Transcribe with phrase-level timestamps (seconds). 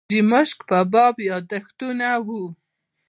[0.03, 2.27] د حاجي ماشک په باب یاداښتونه و.